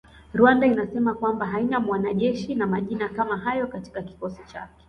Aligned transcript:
Rwanda 0.35 0.65
inasema 0.67 1.13
kwamba 1.13 1.45
haina 1.45 1.79
mwanajeshi 1.79 2.55
na 2.55 2.67
majina 2.67 3.09
kama 3.09 3.37
hayo 3.37 3.67
katika 3.67 4.01
kikosi 4.01 4.41
chake 4.45 4.73